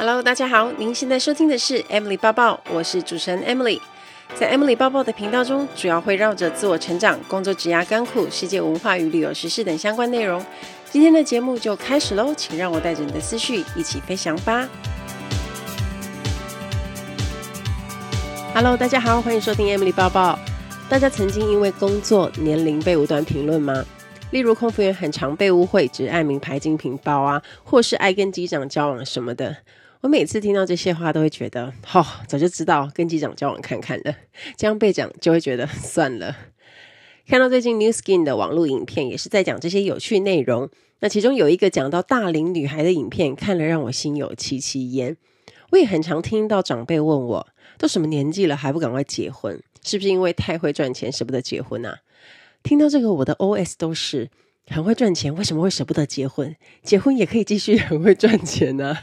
[0.00, 3.78] Hello，大家好，您现在收听的是 Emily 抱抱，我是主持人 Emily。
[4.34, 10.42] 在 Emily 抱抱的频道中，主要会绕着自我成长、工作、职涯、甘苦、世界文化与旅游时事等相关内容。
[10.90, 14.66] 今天的节目就开始喽，请让我带着你的思绪一起飞翔吧。
[18.54, 20.38] Hello，大家好，欢迎收听 Emily 抱抱。
[20.88, 23.84] 大家曾经因为工作年龄被无端评论吗？
[24.30, 29.58] 例如空服员很常被误会只爱名牌精品包啊，或是爱跟机长交往什么的。
[30.02, 34.16] 我每次听到这些话，都会觉得，哦，早就知道跟机长交往看看了。
[34.56, 36.34] 这样被讲，就会觉得算了。
[37.26, 40.70] 看到最近 New Skin 的网络影片，也是在讲这些有趣内容。
[41.00, 45.18] 那其中有一个讲到大龄女孩的影片，看了让我心有戚戚焉。
[45.72, 49.62] 我也很常听到长辈问我，都什么年纪了还不赶快结婚？
[49.84, 51.98] 是不是因为太会赚钱舍不得结婚啊？
[52.62, 54.30] 听到这个，我的 OS 都是
[54.66, 56.56] 很会赚钱，为什么会舍不得结婚？
[56.82, 59.02] 结婚也可以继续很会赚钱呢、啊？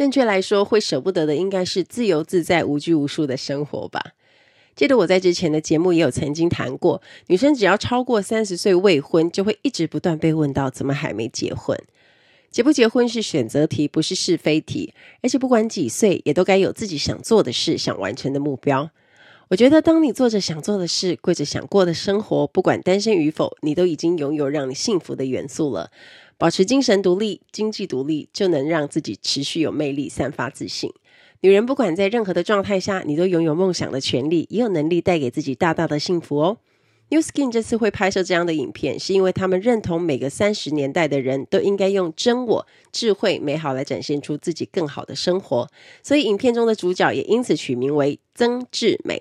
[0.00, 4.14] 正确来说，会舍不得的应该是自由自在、无拘无束的生活吧。
[4.74, 11.78] 记得我在之前的节目也有曾经谈过，女生只要超过三十岁未婚，就会一直不断被问到怎么还没结婚。
[12.50, 14.94] 结不结婚是选择题，不是是非题。
[15.20, 18.88] 而且不管几岁，也都该有自己想做的事、想完成的目标。
[19.48, 25.90] 我觉得，当你做着想做的事，过着想过的生活，不管单身与否，你都已经拥有让你幸福的元素了。
[26.40, 30.90] 保持精神独立、经济独立，就能让自己持续有魅力、散发自信。
[31.42, 36.56] 女人不管在任何的状态下，你都拥有梦想的权利，也有能力带给自己大大的幸福哦。
[37.12, 45.68] New Skin 这次会拍摄这样的影片，是因为他们认同每个三十年代的人都应该用真我、智慧、美好来展现出自己更好的生活，
[46.04, 49.20] 所以影片中的主角也因此取名为曾志美。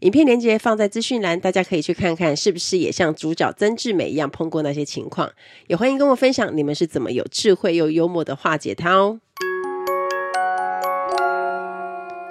[0.00, 5.32] 影片连接放在资讯栏，大家可以去看看，是不是也像主角曾志美一样碰过那些情况？
[5.66, 9.18] 也欢迎跟我分享你们是怎么有智慧又幽默的化解它哦。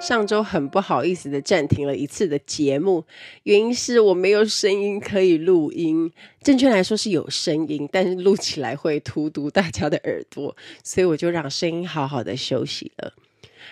[0.00, 3.04] 上周很不好意思的暂停了一次的节目，
[3.42, 6.10] 原因是我没有声音可以录音。
[6.42, 13.12] 正确来说是有声音，但是录起来会荼毒大家的耳朵，所以我就让声音好好的休息了。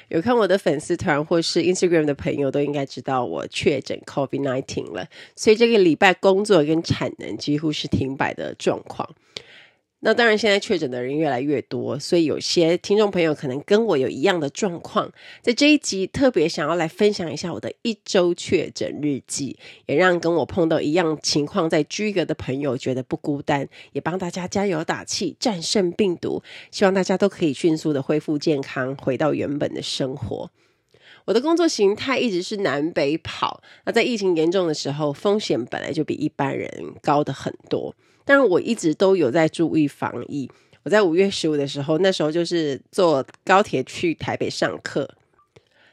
[0.09, 9.09] 有看我的粉丝团或是 Instagram 的朋友都应该知道我确诊 COVID-19 了，所以这个礼拜工作跟产能几乎是停摆的状况。
[10.01, 15.13] 那当然，现在确诊的人越来越多，所以有些听众朋友可能跟我有一样的状况。
[15.43, 26.45] 在这一集特别想要来分享一下我的一周确诊日记，也让跟我碰到一样情况在居隔的朋友觉得不孤单，也帮大家加油打气，战胜病毒。
[26.71, 30.49] 希望大家都可以迅速的恢复健康，回到原本的生活。
[31.25, 33.61] 我的工作形态一直是南北跑。
[33.85, 36.71] 那在疫情严重的时候，风险本来就比一般人
[37.03, 37.97] 高的很多。
[38.29, 40.51] 但是我一直都有在注意防疫。
[40.83, 45.09] 我在五月十五的时候，那时候就是坐高铁去台北上课，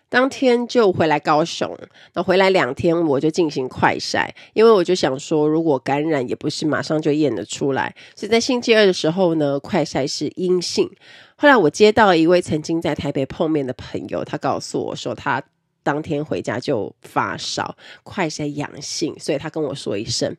[0.10, 1.78] 当天就回来高雄。
[2.14, 7.96] 那回来两天，我就进行快筛，因为我就想说，如果感染也不是马上就验得出来。
[8.18, 10.92] 所以在星期二的时候呢，快筛是阴性。
[11.38, 15.42] 后来我接到一位曾经在台北碰面的朋友，他告诉我说，他
[15.84, 20.36] 当天回家就发烧，快筛阳性，所以他跟我说一声。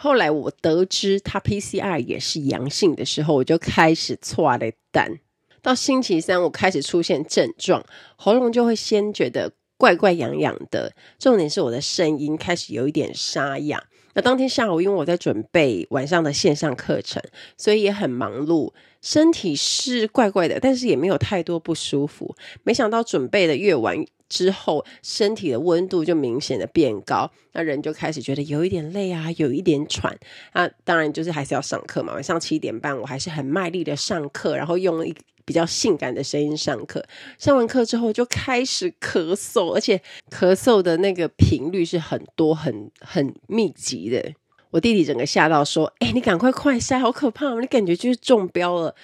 [0.00, 5.18] 后来我得知他 PCR 也是阳性的时候，我就开始剉咧等。
[5.60, 13.82] 到星期三，我开始出现症状，喉咙就会先觉得怪怪痒痒的，重点是我的声音开始有一点沙哑。
[14.14, 17.20] 那当天下午，因为我在准备晚上的线上课程，
[17.56, 18.72] 所以也很忙碌，
[19.02, 22.36] 身体是怪怪的，但是也没有太多不舒服。
[22.62, 24.04] 没想到准备的越晚。
[24.28, 30.16] 之后，身体的温度就明显的变高，那人就开始觉得有一点累啊，有一点喘。
[30.52, 32.12] 那当然就是还是要上课嘛。
[32.14, 37.04] 晚上七点半，我还是很卖力的上课，然后用一比较性感的声音上课。
[37.38, 40.00] 上完课之后就开始咳嗽，而且
[40.30, 44.34] 咳嗽的那个频率是很多、很很密集的。
[44.70, 47.58] 我弟弟整个吓到说：“哎，你赶快快塞，好可怕！
[47.58, 48.94] 你感觉就是中标了。”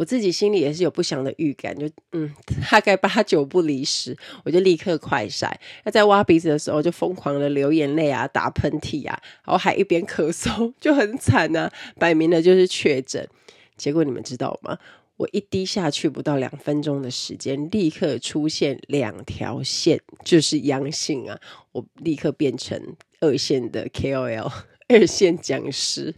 [0.00, 2.34] 我自己心里也是有不祥的预感，就嗯，
[2.70, 4.16] 大概八九不离十，
[4.46, 5.52] 我就立刻快筛。
[5.84, 13.28] 那在挖鼻子的时候，就疯狂的流眼泪啊，打喷嚏啊，然后还一边咳嗽，就很惨啊，摆明了就是确诊。
[13.76, 14.78] 结果你们知道吗？
[15.18, 21.38] 我一滴下去不到两分钟的时间，立刻出现两条线，就是阳性啊！
[21.72, 24.50] 我立刻变成二线的 KOL，
[24.88, 26.14] 二线讲师。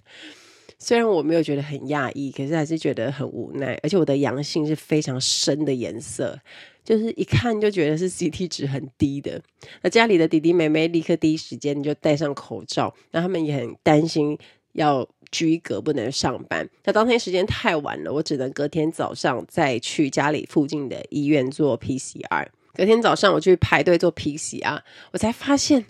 [0.83, 3.79] 虽然我没有觉得很讶异，可是还是觉得很无奈。
[3.85, 6.37] 而且我的阳性是非常深的颜色，
[6.83, 9.41] 就是一看就觉得是 CT 值很低的。
[9.83, 14.37] 那家里的弟弟妹妹立刻第一时间就戴上口罩，那他们也很担心
[14.73, 16.69] 要居隔不能上班。
[16.83, 22.49] 那当天时间太晚了，我只能隔天早上再去家里附近的医院做 PCR。
[22.75, 24.81] 隔天早上我去排队做 PCR，
[25.13, 25.85] 我才发现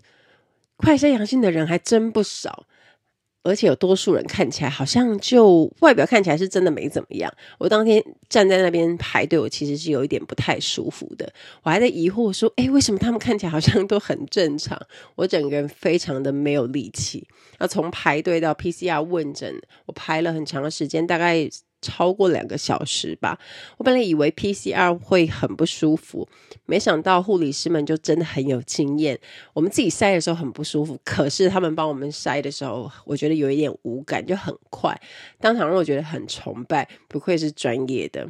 [0.77, 2.67] 快筛阳性的人还真不少。
[3.43, 7.33] 而且有多数人看起来好像就外表看起来是真的没怎么样。
[7.59, 11.33] 我当天站在那边排队，我其实是有一点不太舒服的。
[11.63, 14.81] 我还在疑惑说：“哎，为什么他们看起来好像都很正常？”
[15.17, 17.27] 我整个人非常的没有力气。
[17.59, 21.49] 那从排队到 PCR 问诊，我排了很长的时间，大概。
[21.83, 23.39] 超过两个小时吧，
[23.77, 26.27] 我本来以为 PCR 会很不舒服，
[26.65, 29.19] 没想到护理师们就真的很有经验。
[29.53, 34.99] 我们自己筛的时候很不舒服，可是他们帮我们筛的时候，我觉得有一点无感，就很快，
[35.41, 38.27] 当场让我觉得很崇拜，不愧是专业的。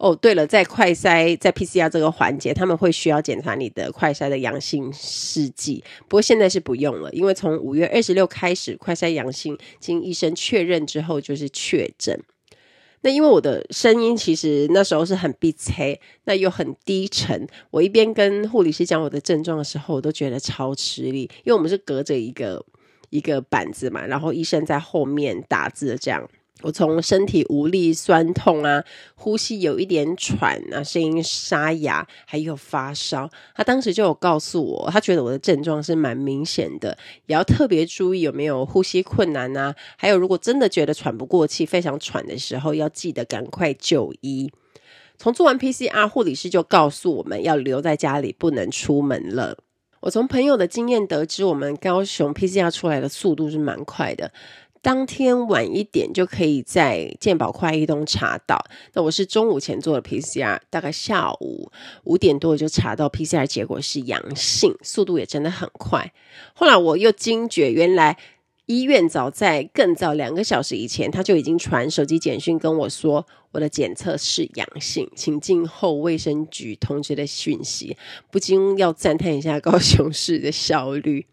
[0.00, 12.20] 哦，对了，在快筛在 PCR 这个环节，他们会需要检查你的快筛的阳性试剂，不过现在是不用了，因为从五月二十六开始，快筛阳性经医生确认之后就是确诊。
[13.02, 17.46] 那因为我的声音其实那时候是很鼻塞，那又很低沉。
[17.70, 22.64] 我一边跟护理师讲我的症状的时候，我都觉得超吃力，因为我们是隔着一个
[23.10, 26.28] 一个板子嘛，然后医生在后面打字这样。
[26.62, 28.84] 我从身体无力、酸痛啊，
[29.14, 33.30] 呼吸有一点喘啊，声音沙哑，还有发烧。
[33.54, 39.74] 他当时就有告诉我，他觉得我的症状是蛮明显的，也要特别注意有没有呼吸困难啊。
[39.96, 44.50] 还有，如果真的觉得喘不过气、非常喘的时候，要记得赶快就医。
[45.16, 49.56] 从做完 PCR，护理师就告诉我们要留在家里，不能出门了。
[50.00, 54.30] 我从朋友的经验得知，我们高雄 PCR 出来的速度是蛮快的。
[54.80, 58.58] 当天晚一点就可以在健保快易通查到。
[58.94, 61.70] 那我是中午前做的 PCR，大概下午
[62.04, 66.12] 五点多就查到 PCR 结果是阳性，速度也真的很快。
[66.54, 68.16] 后来我又惊觉，原来
[68.66, 77.96] 医院早在更早两个小时以前，他就已经传手机简讯跟我说，我的检测是阳性，请静候卫生局通知的讯息。
[78.30, 81.26] 不禁要赞叹一下高雄市的效率。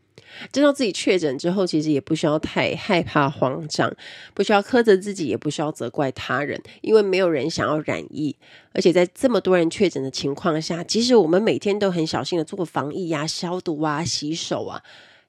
[0.51, 3.93] 知道自己确诊之后，其实也不需要太害怕慌张，
[4.33, 8.35] 不需要苛责自己，也不需要责怪他人，因为没有人想要染疫。
[8.73, 14.81] 而且在这么多人确诊的情况下，即使我们每天都很小心的做防疫呀、消毒啊、洗手啊，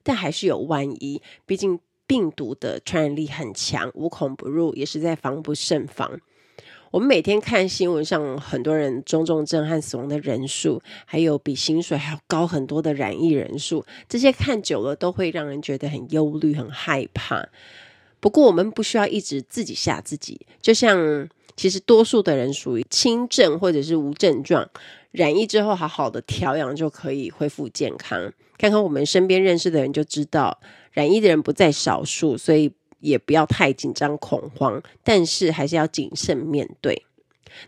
[0.03, 1.23] 但还是有万一。
[1.45, 6.21] 毕竟病毒的传染力很强，无孔不入，也是在防不胜防。
[6.93, 17.49] 我们每天看新闻上很多人中重症和死亡的人数，还有比薪水还要高很多的染疫人数，这些看久了都会让人觉得很忧虑、很害怕。
[18.21, 24.71] 不过我们不需要一直自己吓自己，就像其实多数的人属于轻症或者是无症状，
[25.11, 28.33] 染疫之后好好的调养就可以恢复健康。
[28.57, 30.61] 看看我们身边认识的人就知道，
[30.93, 32.73] 染疫的人不在少数，所以。
[33.07, 37.05] 也不要太紧张恐慌，但是还是要谨慎面对。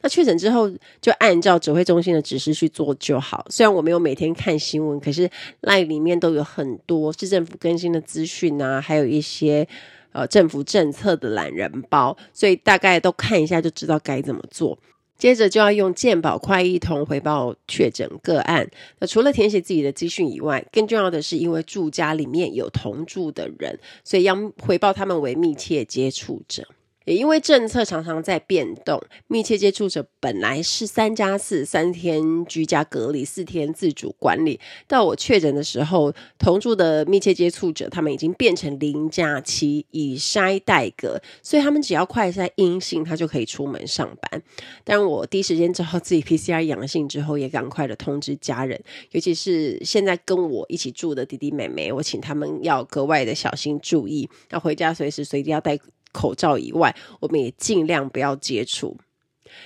[0.02, 0.68] 那确诊之后，
[1.00, 3.46] 就按照指挥中心的指示去做就好。
[3.48, 5.30] 虽然我没有每天看新闻，可是
[5.62, 9.66] LINE 里面都有很多市政府更新的资讯啊，还有一些
[10.12, 14.78] 呃政府政策的懒人包，所以大概都看一下就知道该怎么做。
[15.18, 18.70] 接着就要用健保快易通回报确诊个案。
[19.00, 26.66] 那除了填写自己的资讯以外，更重要的是，因为住家里面有同住的人，所以要回报他们为密切接触者。
[27.08, 34.60] 也因为政策常常在变动，密切接触者本来是三加四，三天居家隔离，四天自主管理。
[34.86, 44.42] 到我确诊的时候，同住的密切接触者他们已经变成零加七，以筛代隔，所以他们只要快筛阴性，他就可以出门上班。
[44.84, 48.78] 但我第一时间知道自己 PCR 阳性之后，也赶快的通知家人，
[49.12, 55.78] 尤其是现在跟我一起住的弟弟妹妹，我请他们要格外的小心注意，要回家随时随地要带。
[56.18, 58.96] 口罩以外，我们也尽量不要接触。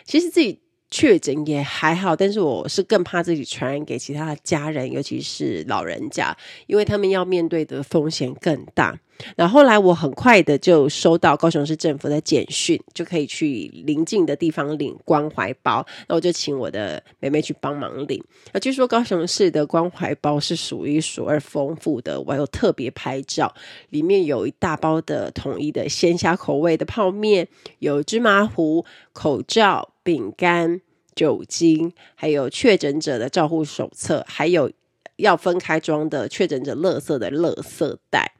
[0.05, 9.01] 其实自己确诊也还好，但是我是更怕自己传染给其他的家人，尤其是老人家，因为他们要面对的风险更大。
[9.37, 15.85] 然后来我很快的就收到高雄市政府的简讯，就可以去邻近的地方领关怀包。
[16.09, 18.23] 那我就请我的妹妹去帮忙领。
[18.53, 23.55] 那据说高雄市的关怀包是数一数二丰富的，我有特别拍照，
[23.91, 27.49] 里面有一大包的统一的鲜虾口味的泡面，
[27.79, 30.81] 有芝麻糊、口罩、饼干、
[31.15, 34.71] 酒精，还有确诊者的照护手册，还有
[35.17, 38.33] 要分开装的确诊者垃圾的垃圾袋。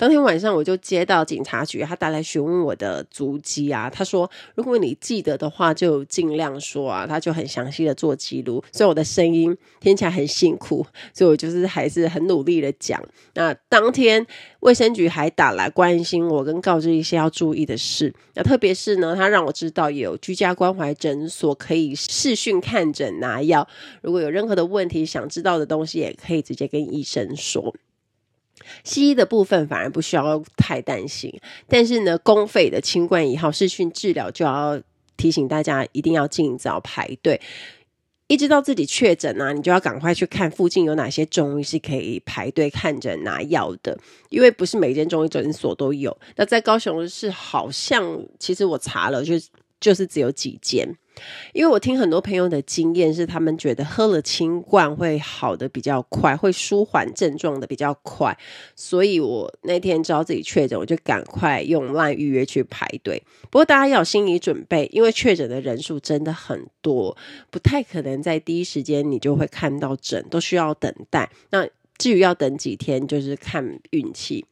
[0.00, 3.90] 当天晚上我就接到警察局，他打来询问我的足迹啊。
[3.90, 7.06] 他说，如果你记得的话，就尽量说啊。
[7.06, 12.98] 他就很详细的做记录，所以我的声音听起来很辛苦，所以我就是还是很努力的讲。
[13.34, 14.26] 那当天
[14.60, 18.10] 卫生局还打来关心我，跟告知一些要注意的事。
[18.32, 23.68] 那特别是呢，他让我知道有居家关怀诊所可以视讯看诊拿药。
[24.00, 27.74] 如果有任何的问题，想知道的东西，也可以直接跟医生说。
[28.84, 31.32] 西医的部分反而不需要太担心，
[31.68, 34.80] 但是呢，公费的清冠一号视讯治疗就要
[35.16, 37.40] 提醒大家一定要尽早排队。
[38.26, 43.98] 一知道自己确诊啊，你就要赶快去看附近有哪些中医是可以排队看诊拿药的，
[44.28, 46.16] 因为不是每间中医诊所都有。
[46.36, 49.34] 那在高雄市好像，其实我查了，就
[49.80, 50.96] 就是只有几间。
[51.52, 58.36] 因为我听很多朋友的经验是，他们觉得喝了清罐会好的比较快，会舒缓症状的比较快，
[58.74, 63.22] 所以我那天知道自己确诊，我就赶快用烂预约去排队。
[63.50, 67.16] 不过大家要有心理准备，因为确诊的人数真的很多，
[67.50, 71.30] 不太可能在第一时间你就会看到诊，都需要等待。
[71.50, 71.66] 那
[71.98, 74.46] 至于要等几天，就是看运气。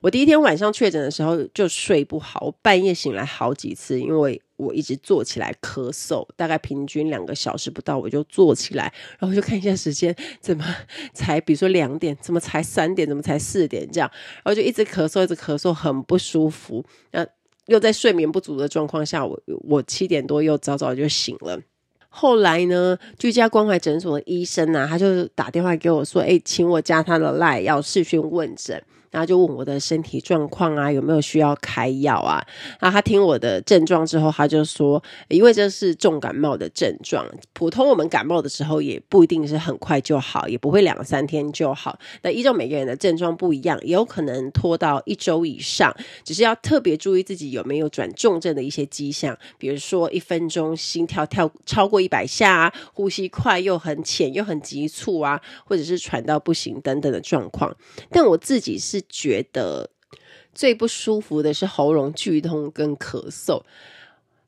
[0.00, 10.64] 我第一天晚上确诊的时候就睡不好，我半夜醒来好几次，因为我一直坐起来咳嗽，大概平均两个小时不到我就坐起来，然后就看一下时间，怎么
[11.12, 16.84] 才比如说两点，怎么才三点，怎么才四点这样，然后就一直咳嗽，一直咳嗽，很不舒服。
[17.10, 17.26] 那
[17.66, 21.60] 又在睡眠不足的状况下，我我七点多又早早就醒了。
[22.08, 32.44] 后来呢，居家关怀诊所的医生啊，他就打电话给我说：“哎，请我加他的 LINE，要视讯问诊。”然后就问我的身体状况啊，有没有需要开药啊？
[32.80, 41.98] 然后他听我的症状之后，他就说，因为这是重感冒的症状，普通我们感冒的时候也不一定是很快就好，也不会两三天就好。
[42.22, 45.94] 那依照每个人的症状不一样，也有可能拖到一周以上。
[46.24, 57.76] 只是要特别注意自己有没有转重症的一些迹象，比如说一分钟心跳跳超过一百下啊，呼吸快又很浅又很急促啊，或者是喘到不行等等的状况。
[58.10, 59.01] 但我自己是。
[59.08, 59.90] 觉得
[60.54, 63.62] 最不舒服的是喉咙剧痛跟咳嗽，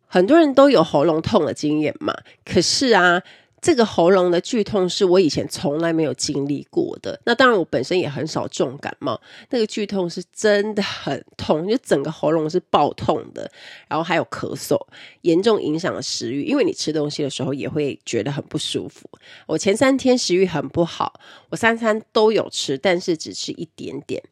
[0.07, 2.15] 很多人都有喉咙痛的经验嘛。
[2.45, 3.23] 可是啊，
[3.63, 7.19] 这个喉咙的剧痛是我以前从来没有经历过的。
[7.25, 9.19] 那当然，我本身也很少重感冒，
[9.49, 13.51] 那个剧痛是真的很痛，就整个喉咙是爆痛的，
[13.89, 14.79] 然后还有咳嗽，
[15.23, 19.09] 严重影响了食欲，因为你吃东西的时候也会觉得很不舒服。
[19.47, 21.19] 我前三天食欲很不好，
[21.49, 24.23] 我三餐都有吃，但是只吃一点点。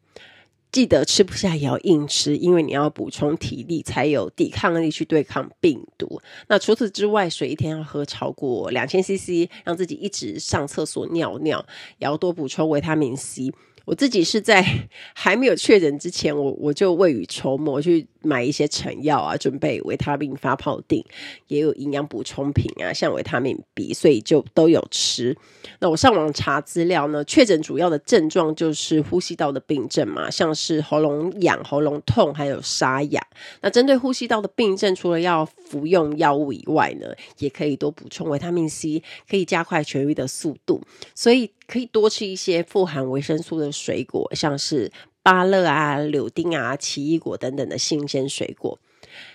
[0.73, 6.19] 记得吃不下也要硬吃，因为你要补充体力，才有抵抗力去对抗病毒。
[6.47, 11.63] 那除此之外，水一天要喝超过两千 CC，让自己一直上厕所尿尿，
[11.99, 13.53] 也要多补充维他命 C。
[13.85, 14.65] 我自己是在
[15.13, 21.03] 还没有确诊之前，我我就未雨绸缪去买一些成药啊，准备维他命发泡錠，
[21.47, 25.37] 也有营养补充品啊，像维他命 B，所以就都有吃。
[25.79, 33.25] 那我上网查资料呢，确诊主要的症状就是呼吸道的病症嘛，像是喉咙痒、喉咙痛，还有沙哑。
[33.61, 37.07] 那针对呼吸道的病症，除了要服用药物以外呢，
[37.39, 40.81] 也可以多补充维他命 C，可以加快痊愈的速度。
[41.13, 44.91] 所以可以多吃一些富含维生素的水果，像是
[45.23, 48.77] 芭乐啊、柳丁啊、奇异果等等的新鲜水果。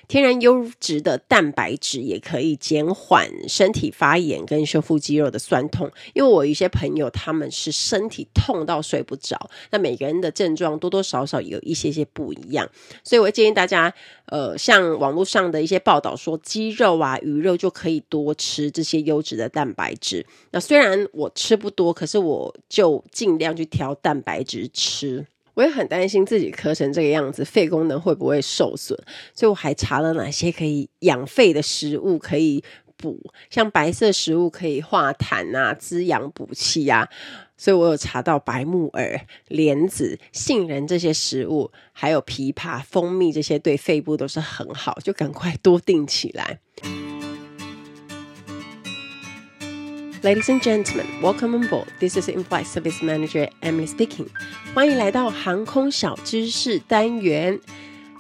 [0.08, 5.88] 天然优质的蛋白质也可以减缓身体发炎跟修复肌肉的酸痛。
[6.14, 12.68] 因为我一些朋友他们是身体痛到睡不着，那每个人的症状多多少少有一些些不一样，
[13.04, 20.26] 所以我建议大家，呃，像网络上的一些报道说鸡肉啊、鱼肉就可以多吃这些优质的蛋白质。
[20.50, 25.26] 那虽然我吃不多，可是我就尽量去挑蛋白质吃。
[25.58, 28.96] 我也很担心自己咳成这个样子，肺功能会不会受损？
[29.34, 32.62] 所以我还查了哪些可以养肺的食物可以
[32.96, 33.18] 补，
[33.50, 37.08] 像白色食物可以化痰啊、滋养补气啊。
[37.56, 46.60] 所以我有查到白木耳、莲子、杏仁这些食物，还有枇杷、蜂蜜这些对肺部都是很好，就赶快多订起来。
[50.24, 51.86] Ladies and gentlemen, welcome on board.
[52.00, 54.26] This is In-flight Service Manager Emily speaking.
[54.74, 57.60] 欢迎来到航空小知识单元。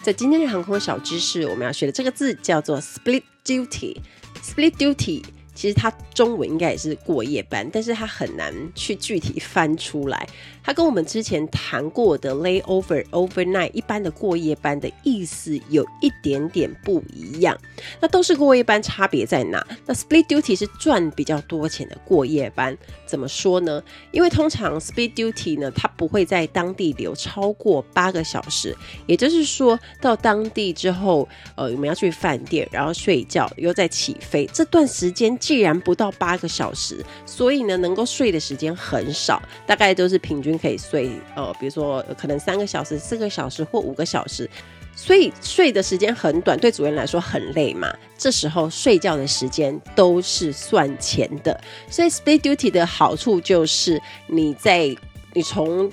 [0.04, 3.96] 在今天的航空小知识，我们要学的这个字叫做 split duty。
[4.44, 5.24] split duty
[5.56, 10.24] 其实它中文应该也是过夜班，但是它很难去具体翻出来。
[10.68, 17.56] 它跟我们之前谈过的 layover、overnight 一般的过夜班的意思有一点点不一样。
[17.98, 19.66] 那都是过夜班，差别在哪？
[19.86, 23.82] 那 split duty 是赚比较多钱的过夜班，怎么说呢？
[24.10, 40.57] 因为通常 split duty 呢，它不会在当地留超过八个小时，也就是说到当地之后，呃，我们要去饭店，然后睡觉，又再起飞，这段时间既然不到八个小时，所以呢，能够睡的时间很少，大概都是平均。
[40.58, 44.50] 可以睡，呃，比如说可能三个小时、四个小时或五个小时，
[44.94, 47.94] 所以睡的时间很短，对主人来说很累嘛。
[48.16, 54.94] 这时候睡觉的时间都是算钱的，所以 split duty 的好处就是你在
[55.34, 55.90] 你从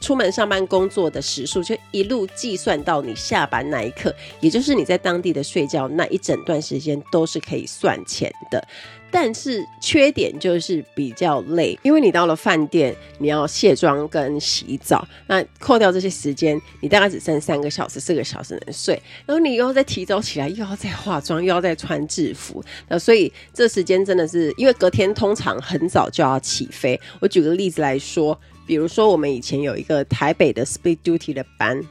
[0.00, 8.66] 出门上班工作的时数就一路计算到你下班那一刻，也就是你在当地的睡觉那一整段时间都是可以算钱的。
[9.10, 27.00] 但是缺点就是比较累，因为你到了饭店，你要卸妆跟洗澡，那扣掉这些时间，你大概只剩三个小时、四个小时能睡，然后你又要再提早起来，又要再化妆，又要再穿制服，那所以这时间真的是，因为隔天通常很早就要起飞。
[27.20, 31.82] 我举个例子来说，比如说我们以前有一个台北的 speed duty 的班。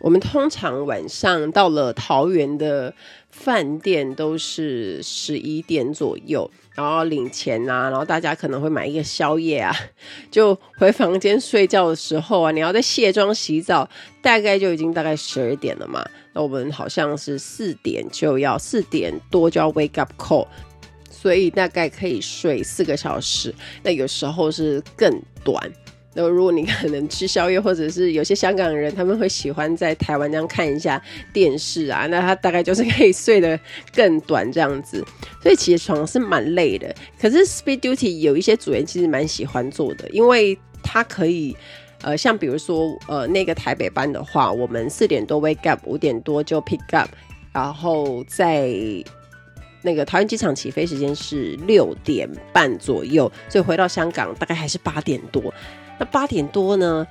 [0.00, 2.94] 我们通常晚上到了桃园的
[3.30, 9.74] 饭店都是十一点左右，然后领钱啊，然后大家可能会买一个宵夜啊，
[10.30, 13.88] 就回房间睡觉的时候啊，你要在卸妆洗澡，
[14.22, 16.04] 大概就已经大概十二点了嘛。
[16.32, 20.46] 那我们好像是四点就要四点多就要 wake up call，
[21.10, 25.60] 所以大概可以睡四个小时，那有时候是更短。
[26.14, 31.00] 那如果你可能吃宵夜，或者是有些香港人他们会喜欢在台湾这样看一下
[31.32, 33.58] 电视啊， 那他大概就是可以睡得
[33.94, 35.04] 更短这样子。
[35.42, 36.92] 所以起床是蛮累的。
[37.20, 41.56] 可是 speed duty 有一些组员其实蛮喜欢做的，因为他可以
[42.02, 47.08] 呃，像比如说呃那个台北班的话，我们四点多 wake up，五点多就 pick up，
[47.52, 48.72] 然后在
[49.82, 55.54] 那个桃园机场起飞时间是六点半左右，所以回到香港大概还是八点多。
[55.98, 57.06] 那八点多呢，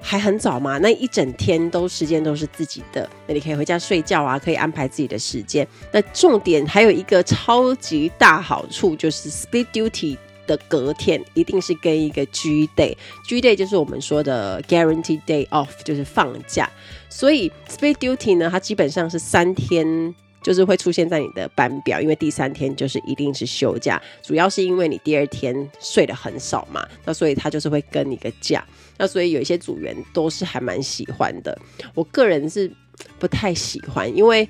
[0.00, 0.78] 还很早嘛？
[0.78, 5.66] 那一整天都时间都是自己的，那你可以回家睡觉啊，可以安排自己的时间。
[5.90, 10.16] 那重点还有一个超级大好处，就是 split duty
[10.46, 16.70] 的隔天一定是跟一个 G day，G day 就是我们说的 guaranteed day off，就是放假。
[17.08, 20.14] 所以 split duty 呢，它基本上是三天。
[20.46, 28.64] 就是会出现在你的班表，因为第三天就是一定是休假，主要是因为你第二天睡得很少嘛，那所以他就是会跟你个假，
[28.96, 31.58] 那所以有一些组员都是还蛮喜欢的，
[31.96, 32.70] 我个人是
[33.18, 34.48] 不太喜欢，因为。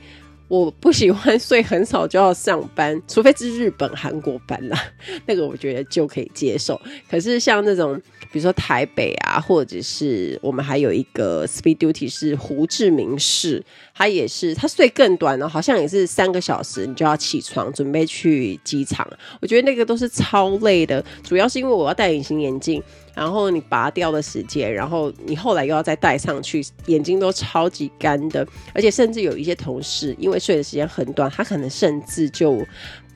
[0.49, 4.81] 我不喜欢睡很少就要上班，除非是日本、韩国班啦，
[5.27, 6.81] 那个我觉得就可以接受。
[7.11, 13.61] 可是像那种，比如说台北啊，或者是我们还有一个 speed duty 是胡志明市，
[13.96, 19.09] 他也是他睡更短了，好像也是三个小时，你就要起床准备去机场。
[19.40, 22.82] 我觉得那个都是超累的，主要是因为我要戴隐形眼镜。
[23.14, 32.62] 然后你拔掉的时间，然后你后来又要再戴上去，眼睛都超级干的，而且甚至有一些同事因为睡的时间很短，他可能甚至就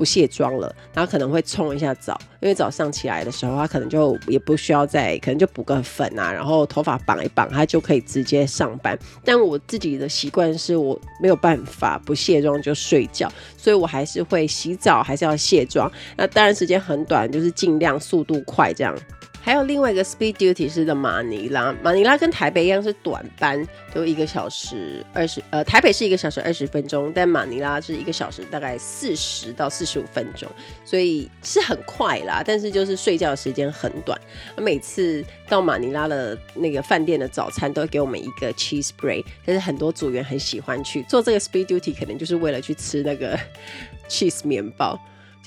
[0.00, 8.98] 不卸妆了，然后可能会冲一下澡，因为早上起来的时候他可能就也不需要再，可能就补个粉啊，然后头发绑一绑，他就可以直接上班。
[9.22, 15.92] 但我自己的习惯是我没有办法不卸妆就睡觉，所以我还是会洗澡，还是要卸妆。
[16.16, 18.96] 那当然时间很短，就是尽量速度快这样。
[19.42, 30.48] 还有另外一个 speed duty 是的马尼拉，马尼拉跟台北一样是短班，都一个小时二十，呃，台北是一个小时二十分钟，但马尼拉是一个小时大概四十到四十五分钟，
[30.85, 34.20] 所以是很快啦，但是就是睡觉时间很短。
[34.59, 43.38] 每次到马尼拉的那个饭店的早餐都会给我们一个 cheese bread，但是很多组员很喜欢去做这个 speed duty，可能就是为了去吃那个
[44.07, 45.00] cheese 面包。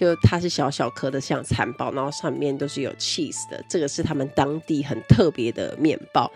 [0.04, 3.64] 就它是小小颗的，像餐包，然后上面都是有 cheese 的。
[3.70, 6.30] 这个是他们当地很特别的面包。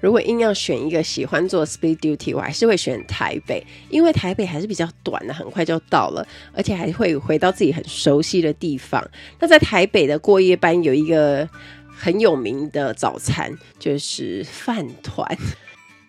[0.00, 9.04] 如果硬要选一个喜欢做 speed duty，我还是会选台北，因为台北还是比较短的，很快就到了，而且还会回到自己很熟悉的地方。
[9.40, 11.48] 那在台北的过夜班有一个
[11.88, 15.36] 很有名的早餐，就是饭团。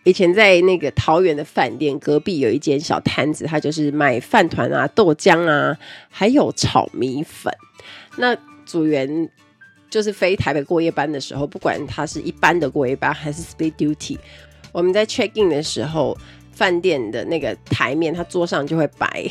[0.09, 5.77] 以前在那个桃园的饭店隔壁有一间小摊子，他就是卖饭团啊、豆浆啊，
[6.09, 7.53] 还有炒米粉。
[8.17, 9.29] 那组员
[9.87, 14.17] 就是飞台北过夜班的时候，不管他是一般的过夜班还是 speed duty，
[14.71, 16.17] 我们在 check in 的时候，
[16.51, 19.27] 饭店的那个台面，他桌上就会摆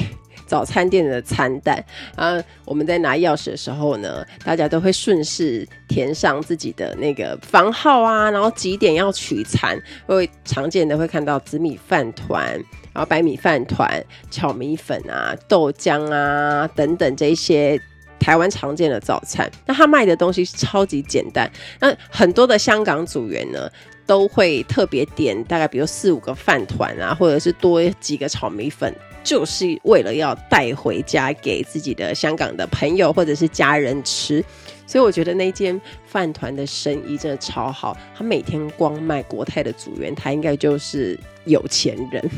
[0.49, 1.85] 早餐店的餐单
[2.17, 2.43] 啊。
[2.65, 9.81] 我们在拿钥匙的时候呢，大家都会顺势填上自己的那个房号啊，然后几点要取餐。
[10.07, 12.53] 会常见的会看到紫米饭团，
[12.93, 17.81] 然后白米饭团、炒米粉啊、豆浆啊等等这些。
[18.21, 21.49] 台湾常见的早餐，那他卖的东西是超级简单。
[21.79, 23.71] 那很多的香港组员呢，
[24.07, 28.93] 都会特别点大概比如四五个饭团啊，或者是多几个炒米粉，
[29.29, 34.43] 就是为了要带回家给自己的香港的朋友或者是家人吃。
[34.87, 42.31] 所以我觉得那间饭团的生意真的超好，他每天光卖国泰的组员，他应该就是有钱人。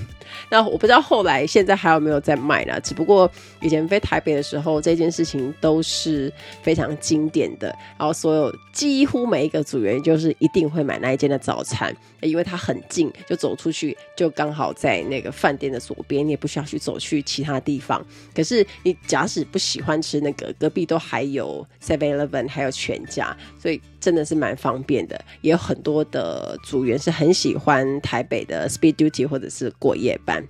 [0.50, 2.78] 那我不知道后来现在还有没有在卖呢？
[2.80, 7.68] 只不过以前飞台北的时候，这件事情都是非常经典的。
[7.98, 18.04] 然后所有几乎每一个组员就是一定会买那一间的早餐，因为它很近，就走出去就刚好在那个饭店的左边，你也不需要去走去其他地方。
[18.34, 25.20] 可是你假使不喜欢吃那个，隔壁都还有 Seven Eleven，还有全家，所以真的是蛮方便的。
[25.42, 30.44] 也有很多的组员是很喜欢台北的 Speed Duty 或者是过夜班。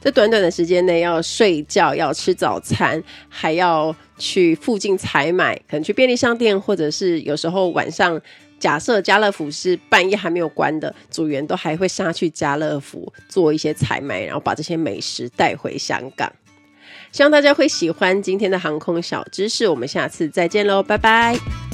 [0.00, 8.18] 在短短的时间内要睡觉，要吃早餐，还要去附近采买，可能去便利商店，或者是有时候晚上，
[8.58, 16.32] 假设家乐福是半夜还没有关的，组员都还会下去家乐福做一些采买，然后把这些美食带回香港。
[17.12, 21.69] 希望大家会喜欢今天的航空小知识，我们下次再见喽，拜拜。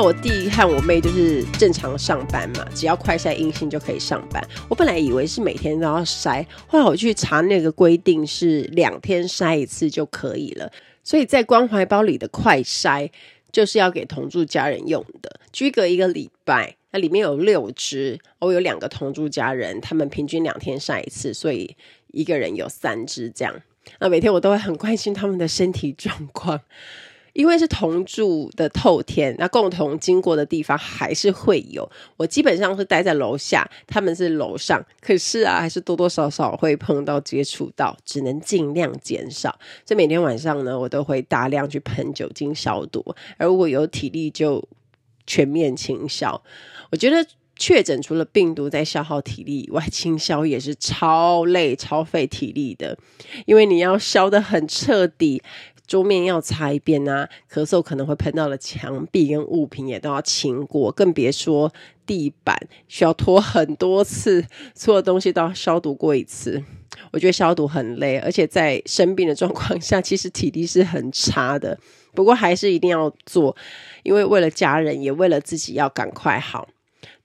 [0.00, 4.40] 那我弟和我妹就是正常上班嘛，只要快筛阴性就可以上班。
[4.68, 10.70] 我本来以为是每天都要筛，后来我去查那个规定是两天筛一次就可以了。
[11.02, 13.10] 所以在关怀包里的快筛
[13.50, 16.76] 就是要给同住家人用的，居隔一个礼拜。
[16.92, 21.76] 那里面有六只，我有两个同住家人，他们平均两天筛一次，所以
[22.12, 23.52] 一个人有三只这样。
[23.98, 26.60] 那每天我都会很关心他们的身体状况。
[27.38, 31.88] 因为是同住的透天，那共同经过的地方还是会有。
[32.16, 39.56] 我基本上是待在楼下，他们是楼上，可是啊，还是多多少少会碰到、接触到，只能尽量减少。
[39.86, 44.68] 所以每天晚上呢，我都会大量去喷酒精消毒，而如果有体力就
[45.24, 46.42] 全面清消。
[46.90, 47.24] 我觉得
[47.54, 52.98] 确诊除了病毒在消耗体力以外，清消也是超累、超费体力的，
[53.46, 55.40] 因为你要消得很彻底。
[55.88, 61.72] 桌面要擦一遍啊，咳嗽可能会喷到了墙壁跟物品也都要清过，更别说
[62.06, 66.62] 地板需要拖很多次，所有东西都要消毒过一次。
[67.10, 71.78] 我觉得消毒很累，而且在生病的状况下，其实体力是很差的。
[72.14, 73.56] 不过还是一定要做，
[74.02, 76.68] 因为为了家人，也为了自己要赶快好。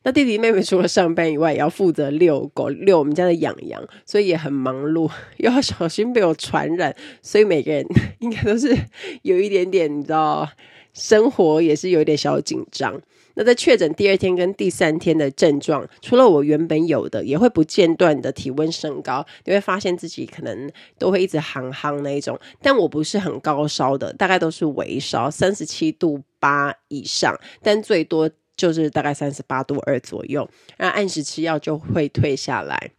[0.06, 7.86] 那弟弟妹妹除了上班以外，也要负责遛狗，遛我们家的养羊，所以也很忙碌，又要小心被我传染，所以每个人
[8.20, 8.78] 应该都是
[9.22, 10.50] 有一点点，你知道，
[10.92, 13.02] 生活也是有一点小紧张。
[13.36, 28.30] 那在确诊第二天跟第三天的症状，除了我原本有的，也会不间断的体温升高，你会发现自己可能都会一直夯夯那一种，但我不是很高烧的，大概都是微烧，三十七度八以上，但最多。
[28.56, 32.92] 就是大概三十八度二左右，然后按时吃药就会退下来。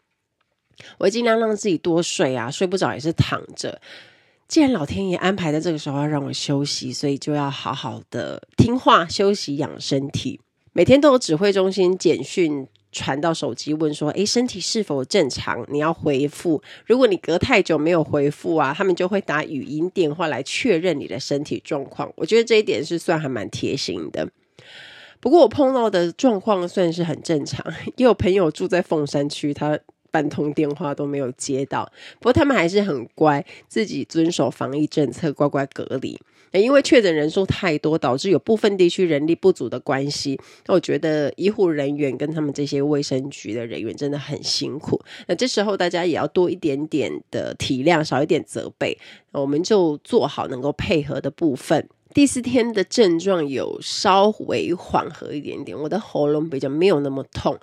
[0.98, 3.80] 我尽量让自己多睡啊，睡不着也是躺着。
[4.48, 10.40] 既然老天爷安排在这个时候让我休息，所以就要好好的听话休息养身体。
[10.72, 16.60] 每天都有指挥中心简讯传到手机问说：“诶，身体是否正常？”你要回复。
[16.84, 22.12] 如果你隔太久没有回复啊，他们就会打语音电话来确认你的身体状况。
[22.16, 24.28] 我觉得这一点是算还蛮贴心的。
[25.24, 27.64] 不过我碰到的状况算是很正常，
[27.96, 29.78] 也有朋友住在凤山区，他
[30.10, 31.90] 半通电话都没有接到。
[32.18, 36.20] 不过他们还是很乖，自己遵守防疫政策，乖乖隔离。
[36.52, 45.00] 因为确诊人数太多，导致有部分地区人力不足的关系，那我觉得医护人员跟他们这些卫生局的人员真的很辛苦。
[45.26, 48.98] 那这时候大家也要多一点点的体谅，少一点责备，
[49.32, 51.88] 我们就做好能够配合的部分。
[52.14, 57.58] 第四天的症状有稍微缓和一点点，我的喉咙比较没有那么痛，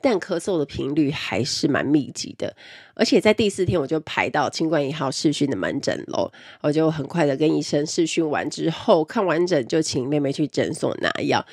[0.00, 2.56] 但咳嗽的频率还是蛮密集的。
[2.94, 6.32] 而且在第四天我就排到清冠一号视讯的门诊喽，
[6.62, 11.44] 我就很快的跟医生视讯完之后，看完诊就请妹妹去诊所拿药。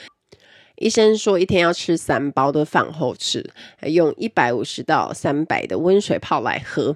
[0.77, 3.47] 医生说一天要吃三包的饭后吃，
[3.87, 6.95] 用一百五十到三百的温水泡来喝。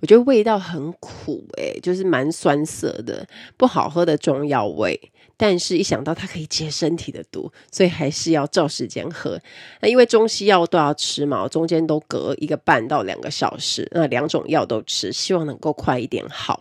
[0.00, 5.00] 我觉得味道很苦，诶，就是蛮酸涩的，不好喝的中药味。
[5.36, 9.40] 但是，一想到它可以解身体的毒，所以还是要照时间喝。
[9.80, 16.60] 那因为中西药都要吃嘛，中间都隔一个半到两个小时，那两种药都吃，希望能够快一点好。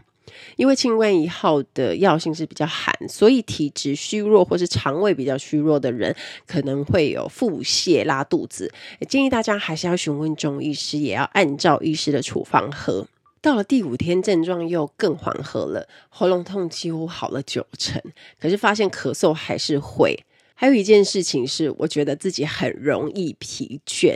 [0.55, 8.71] 因为清瘟一号的药性是比较寒，所以体质虚弱或是肠胃比较虚弱的人可能会有腹泻、拉肚子。
[9.09, 13.07] 建议大家还是要询问中医师，也要按照医师的处方喝。
[13.41, 17.99] 到了第五天，症状又更缓和了，喉咙痛几乎好了九成，
[18.39, 20.23] 可是发现咳嗽还是会。
[20.61, 24.15] 还有一件事情是，我觉得自己很容易疲倦，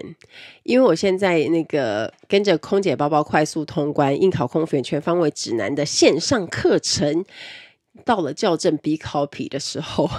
[0.61, 7.25] 因为我现在那个跟着空姐包包快速通关应考空服员全方位指南的线上课程。
[8.03, 10.09] 到了校正 B copy 的时候，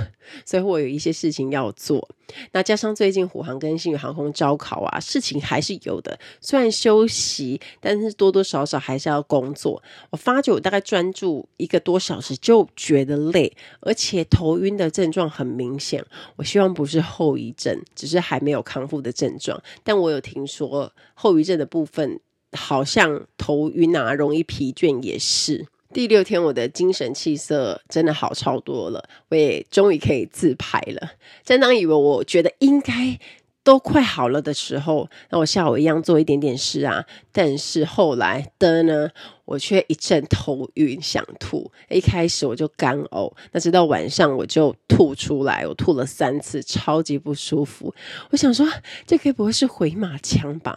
[0.45, 2.09] 所以我有一些事情要做。
[2.53, 6.19] 那加上最近虎航跟新宇航空招考啊，事情还是有的。
[6.41, 9.83] 虽然休息，但是多多少少还是要工作。
[10.11, 16.05] 我发觉我大概专注一个多小时就觉得累，而且头晕的症状很明显。
[16.37, 19.63] 我希望不是后遗症，只是还没有康复的症状。
[19.85, 22.21] 但我有听说后遗症的部分，
[22.53, 25.67] 好像头晕啊，容易疲倦也是。
[25.93, 31.13] 第六天，我的精神气色真的好超多了，我也终于可以自拍了。
[31.45, 33.19] 正当以为我觉得应该
[33.63, 39.11] 都快好了的时候，那我下午一样做一点点事啊，但是后来的呢？
[39.47, 47.95] 我却一阵头晕想吐，一开始我就干呕，那直到晚上我就吐出来，我吐了三次，超级不舒服。
[48.31, 48.67] 我想说，
[49.07, 50.77] 这该不会是回马枪吧？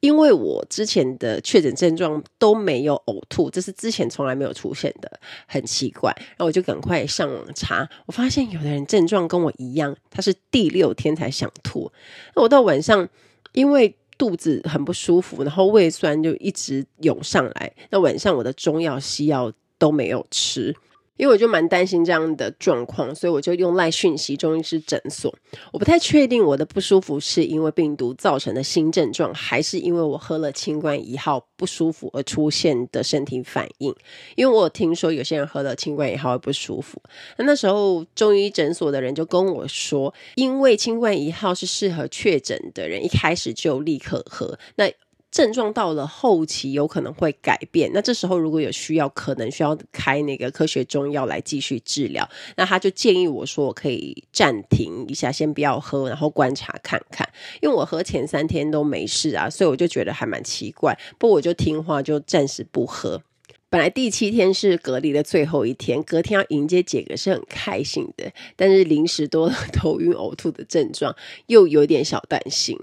[0.00, 6.10] 因为我之前的确诊症状都没有呕吐，这是之前从来没有出现的，很奇怪。
[6.16, 11.92] 然后我就赶快上网查，我发现有的人症状跟我一样，他是第六天才想吐。
[12.34, 13.06] 那我到晚上，
[13.52, 17.72] 因为肚子很不舒服，然后胃酸就一直涌上来。
[17.90, 20.74] 那晚上我的中药、西药都没有吃。
[21.16, 25.34] 因为我就蛮担心这样的状况，所以我就用赖讯息中医师诊所。
[25.72, 33.94] 我不太确定我的不舒服是因为病毒造成的新症状，还是因为我喝了清冠一号不舒服而出现的身体反应。
[34.34, 37.00] 因为我有听说有些人喝了清冠一号会不舒服，
[37.38, 44.58] 那那时候中医诊所的人就跟我说，因为清冠一号是适合确诊的人，一开始就立刻喝。
[44.76, 44.90] 那
[45.36, 52.26] 症状到了后期有可能会改变，那这时候如果有需要，可能需要开那个科学中药来继续治疗。
[52.56, 57.28] 那他就建议我说，我可以暂停一下，先不要喝，然后观察看看。
[57.60, 60.98] 因为我喝前三天都没事啊，所以我就觉得还蛮奇怪。
[61.18, 63.20] 不过我就听话，就暂时不喝。
[63.68, 71.14] 本来第七天是隔离的最后一天，隔天要迎接姐哥是很开心的，但是临时多了头晕呕吐的症状，
[71.46, 72.78] 又有点小担心。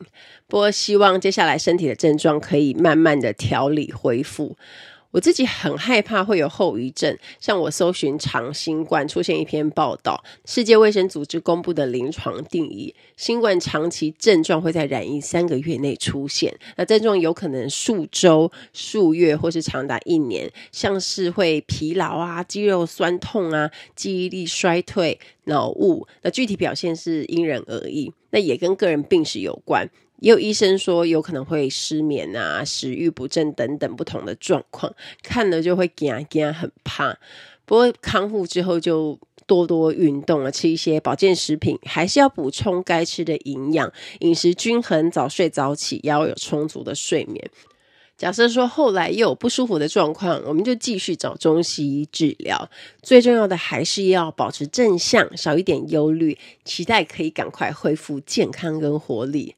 [0.48, 4.58] 不过希望接下来身体的症状可以慢慢的调理恢复。
[5.14, 29.88] 我自己很害怕会有后遗症，像我搜寻长新冠出现一篇报道，世界卫生组织公布的临床定义，新冠长期症状会在染疫三个月内出现，那症状有可能数周、数月或是长达一年，像是会疲劳啊、肌肉酸痛啊、记忆力衰退、脑雾，那具体表现是因人而异，那也跟个人病史有关。
[30.24, 37.18] 也有医生说有可能会失眠啊、食欲不振等等不同的状况，看了就会惊惊很怕。
[37.66, 47.52] 不过康复之后就多多运动啊，吃一些保健食品，还是要补充该吃的营养，饮食均衡，早睡早起，要有充足的睡眠。
[48.16, 52.70] 假设说后来又有不舒服的状况，我们就继续找中西医治疗。
[53.02, 59.56] 最重要的还是要保持正向，少一点忧虑，期待可以赶快恢复健康跟活力。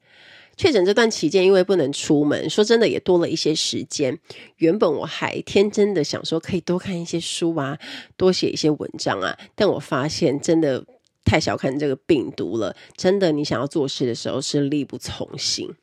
[0.58, 4.18] 确诊这段期间，因为不能出门，说真的也多了一些时间。
[4.58, 7.78] 原本我还天真的想说，可以多看一些书啊，
[8.16, 9.38] 多写一些文章啊。
[9.56, 10.86] 但我发现，真的
[11.26, 12.76] 太小看这个病毒了。
[12.96, 15.74] 真的，你想要做事的时候是力不从心。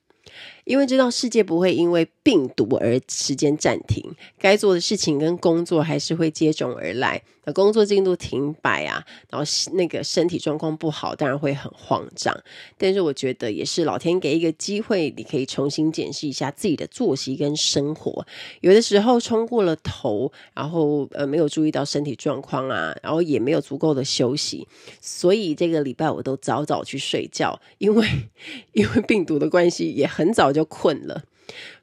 [0.65, 7.23] 因为知道世界不会因为病毒而时间暂停，该做的事情跟工作还是会接踵而来。
[7.45, 12.33] 那工作进度停摆啊，然后那个身体状况不好，当然会很慌张。
[12.79, 18.25] 但是我觉得也是老天给一个机会，你可以重新检视一下自己的作息跟生活。
[18.61, 24.69] 有的时候冲过了头，然后呃没有注意到身体状况啊，然后也没有足够的休息，
[25.01, 28.07] 所以这个礼拜我都早早去睡觉，因为
[28.73, 31.23] 因为病毒的关系，也很早就困了。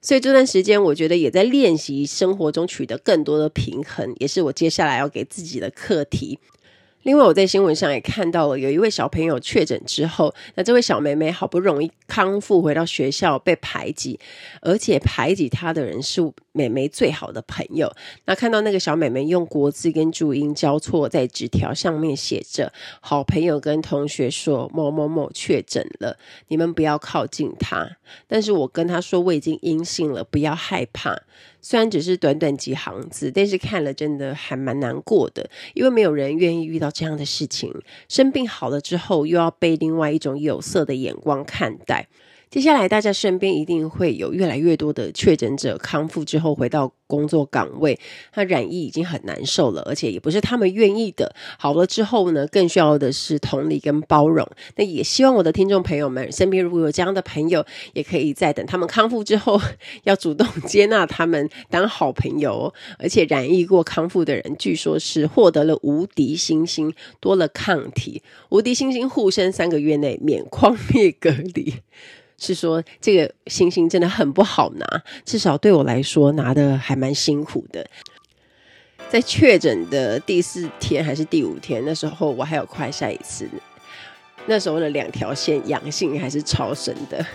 [0.01, 6.39] 所以这段时间，我觉得也在练习生活中取得更多的平衡，也是我接下来要给自己的课题。
[7.03, 14.19] 另外，我在新闻上也看到了，有一位小朋友确诊之后，那这位小妹妹好不容易康复回到学校，被排挤，
[14.61, 17.89] 而且排挤她的人是妹妹最好的朋友。
[18.25, 26.17] 那看到那个小妹妹用国字跟注音交错在纸条上面写着：“好朋友跟同学说某某某确诊了，
[26.49, 31.17] 你们不要靠近他。”但是我跟他说我已经阴性了，不要害怕。
[31.61, 37.73] 虽然只是短短几行字，但是看了真的还蛮难过的，因为没有人愿意遇到这样的事情。
[38.07, 42.07] 生病好了之后，又要被另外一种有色的眼光看待。
[42.49, 47.99] 接下来，大家身边一定会有越来越多的确诊者康复之后回到工作岗位，
[48.31, 51.35] 他染疫已经很难受了，而且也不是他们愿意的。
[51.59, 54.49] 好了之后呢，更需要的是同理跟包容。
[54.77, 59.61] 那也希望我的听众朋友们身边如果有这样的朋友，也可以在等他们康复之后，
[60.05, 62.73] 要主动接纳他们当好朋友。
[62.97, 71.75] 而且染疫过康复的人，据说是获得了无敌星星，多了抗体，无敌星星护身三个月内免匡列隔离。
[72.39, 77.85] 是说这个星星真的很不好拿，至少对我来说拿的还蛮辛苦的。
[79.09, 83.49] 在确诊的第四天还是第五天，那时候我还有快筛一次，
[84.45, 87.25] 那时候的两条线阳性还是超神的。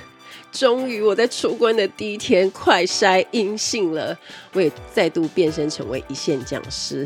[0.53, 4.17] 终于我在出关的第一天快筛阴性了，
[4.53, 7.05] 我也再度变身成为一线讲师，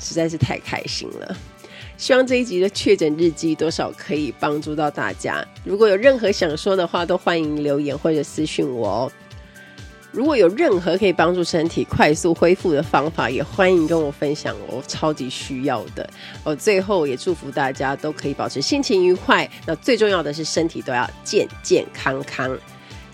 [0.00, 1.36] 实在是太开心了。
[2.00, 5.46] 希望这一集的确诊日记多少可以帮助到大家。
[5.62, 9.12] 如果有任何想说的话，都欢迎留言或者私讯我哦。
[10.10, 16.08] 如果有任何可以帮助身体快速恢复的方法，也欢迎跟我分享，我超级需要的。
[16.42, 19.48] 我，最后也祝福大家都可以保持心情愉快。
[19.66, 22.58] 那最重要的是身体都要健健康康。